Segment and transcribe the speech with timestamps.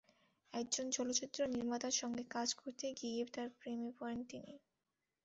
[0.53, 4.53] একজন চলচ্চিত্র নির্মাতার সঙ্গে কাজ করতে গিয়ে তাঁর প্রেমে পড়েন তিনি।